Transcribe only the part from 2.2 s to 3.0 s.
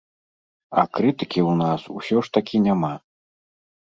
ж такі няма.